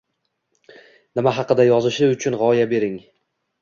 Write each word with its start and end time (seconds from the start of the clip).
nima 1.21 1.35
haqida 1.41 1.69
yozishi 1.69 2.13
uchun 2.19 2.43
g‘oya 2.45 2.69
bering. 2.77 3.01